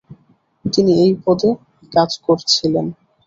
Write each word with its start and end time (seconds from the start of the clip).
তিনি 0.65 0.91
এই 1.03 1.11
পদে 1.23 1.49
কাজ 1.91 2.09
করেছিলেন। 2.25 2.85